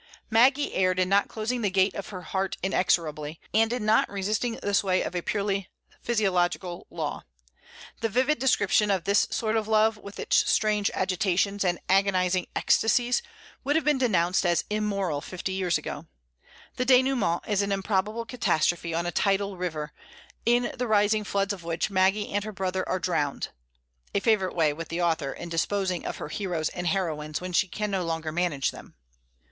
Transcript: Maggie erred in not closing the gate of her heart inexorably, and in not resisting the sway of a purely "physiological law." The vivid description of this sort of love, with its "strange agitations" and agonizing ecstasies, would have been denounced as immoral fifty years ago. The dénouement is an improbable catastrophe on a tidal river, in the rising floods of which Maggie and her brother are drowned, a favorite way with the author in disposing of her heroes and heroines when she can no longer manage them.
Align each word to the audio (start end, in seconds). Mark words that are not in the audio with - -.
Maggie 0.31 0.73
erred 0.73 0.97
in 0.97 1.09
not 1.09 1.27
closing 1.27 1.61
the 1.61 1.69
gate 1.69 1.93
of 1.93 2.09
her 2.09 2.23
heart 2.23 2.57
inexorably, 2.63 3.39
and 3.53 3.71
in 3.71 3.85
not 3.85 4.09
resisting 4.09 4.53
the 4.55 4.73
sway 4.73 5.03
of 5.03 5.13
a 5.13 5.21
purely 5.21 5.69
"physiological 6.01 6.87
law." 6.89 7.23
The 7.99 8.09
vivid 8.09 8.39
description 8.39 8.89
of 8.89 9.03
this 9.03 9.27
sort 9.29 9.55
of 9.55 9.67
love, 9.67 9.97
with 9.97 10.19
its 10.19 10.49
"strange 10.49 10.89
agitations" 10.95 11.63
and 11.63 11.77
agonizing 11.87 12.47
ecstasies, 12.55 13.21
would 13.63 13.75
have 13.75 13.85
been 13.85 13.99
denounced 13.99 14.43
as 14.43 14.65
immoral 14.71 15.21
fifty 15.21 15.51
years 15.53 15.77
ago. 15.77 16.07
The 16.77 16.85
dénouement 16.87 17.47
is 17.47 17.61
an 17.61 17.71
improbable 17.71 18.25
catastrophe 18.25 18.95
on 18.95 19.05
a 19.05 19.11
tidal 19.11 19.55
river, 19.55 19.93
in 20.47 20.73
the 20.75 20.87
rising 20.87 21.23
floods 21.23 21.53
of 21.53 21.63
which 21.63 21.91
Maggie 21.91 22.31
and 22.31 22.43
her 22.43 22.51
brother 22.51 22.89
are 22.89 22.97
drowned, 22.97 23.49
a 24.15 24.19
favorite 24.19 24.55
way 24.55 24.73
with 24.73 24.87
the 24.87 25.03
author 25.03 25.31
in 25.31 25.47
disposing 25.49 26.07
of 26.07 26.17
her 26.17 26.29
heroes 26.29 26.69
and 26.69 26.87
heroines 26.87 27.39
when 27.39 27.53
she 27.53 27.67
can 27.67 27.91
no 27.91 28.03
longer 28.03 28.31
manage 28.31 28.71
them. 28.71 28.95